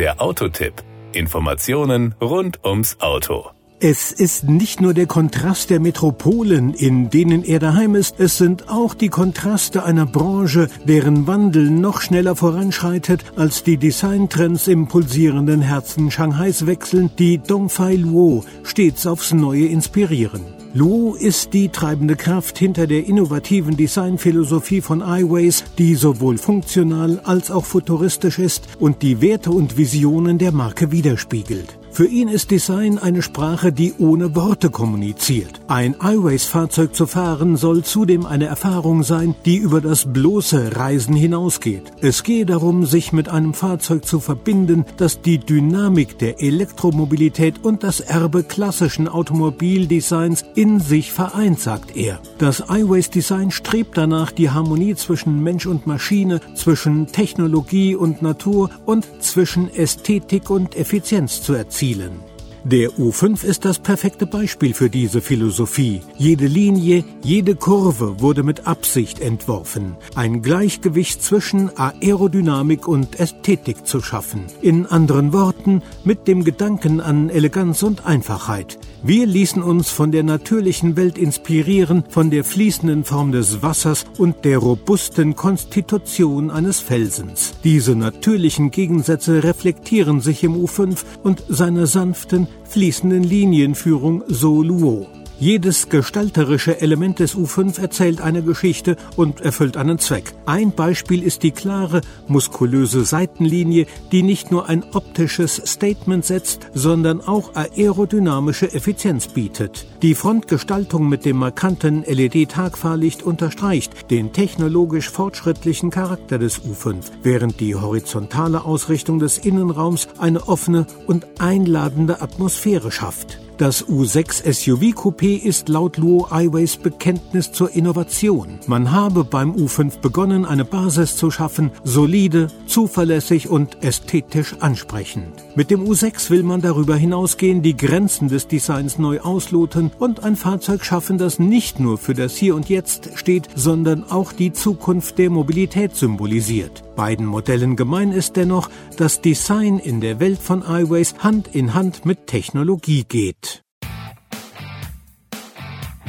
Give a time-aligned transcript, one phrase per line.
[0.00, 0.82] Der Autotipp.
[1.12, 3.50] Informationen rund ums Auto.
[3.80, 8.70] Es ist nicht nur der Kontrast der Metropolen, in denen er daheim ist, es sind
[8.70, 15.60] auch die Kontraste einer Branche, deren Wandel noch schneller voranschreitet, als die Designtrends im pulsierenden
[15.60, 20.59] Herzen Shanghais wechseln, die Dongfei Luo stets aufs Neue inspirieren.
[20.72, 27.50] Luo ist die treibende Kraft hinter der innovativen Designphilosophie von iWays, die sowohl funktional als
[27.50, 31.79] auch futuristisch ist und die Werte und Visionen der Marke widerspiegelt.
[31.92, 35.60] Für ihn ist Design eine Sprache, die ohne Worte kommuniziert.
[35.66, 41.82] Ein iWays-Fahrzeug zu fahren soll zudem eine Erfahrung sein, die über das bloße Reisen hinausgeht.
[42.00, 47.82] Es gehe darum, sich mit einem Fahrzeug zu verbinden, das die Dynamik der Elektromobilität und
[47.82, 52.20] das Erbe klassischen Automobildesigns in sich vereint, sagt er.
[52.38, 59.06] Das iWays-Design strebt danach, die Harmonie zwischen Mensch und Maschine, zwischen Technologie und Natur und
[59.20, 62.29] zwischen Ästhetik und Effizienz zu erzielen erzielen.
[62.64, 66.02] Der U5 ist das perfekte Beispiel für diese Philosophie.
[66.18, 69.96] Jede Linie, jede Kurve wurde mit Absicht entworfen.
[70.14, 74.44] Ein Gleichgewicht zwischen Aerodynamik und Ästhetik zu schaffen.
[74.60, 78.78] In anderen Worten, mit dem Gedanken an Eleganz und Einfachheit.
[79.02, 84.44] Wir ließen uns von der natürlichen Welt inspirieren, von der fließenden Form des Wassers und
[84.44, 87.54] der robusten Konstitution eines Felsens.
[87.64, 95.19] Diese natürlichen Gegensätze reflektieren sich im U5 und seiner sanften, fließenden Linienführung so Luo.
[95.40, 100.34] Jedes gestalterische Element des U5 erzählt eine Geschichte und erfüllt einen Zweck.
[100.44, 107.22] Ein Beispiel ist die klare, muskulöse Seitenlinie, die nicht nur ein optisches Statement setzt, sondern
[107.22, 109.86] auch aerodynamische Effizienz bietet.
[110.02, 117.74] Die Frontgestaltung mit dem markanten LED-Tagfahrlicht unterstreicht den technologisch fortschrittlichen Charakter des U5, während die
[117.74, 123.40] horizontale Ausrichtung des Innenraums eine offene und einladende Atmosphäre schafft.
[123.60, 128.58] Das U6 SUV Coupé ist laut Luo Iways Bekenntnis zur Innovation.
[128.66, 135.44] Man habe beim U5 begonnen, eine Basis zu schaffen, solide, zuverlässig und ästhetisch ansprechend.
[135.56, 140.36] Mit dem U6 will man darüber hinausgehen, die Grenzen des Designs neu ausloten und ein
[140.36, 145.18] Fahrzeug schaffen, das nicht nur für das Hier und Jetzt steht, sondern auch die Zukunft
[145.18, 146.82] der Mobilität symbolisiert.
[147.00, 148.68] Beiden Modellen gemein ist dennoch,
[148.98, 153.62] dass Design in der Welt von iWays Hand in Hand mit Technologie geht.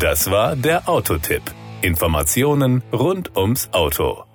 [0.00, 1.42] Das war der Autotipp.
[1.82, 4.27] Informationen rund ums Auto.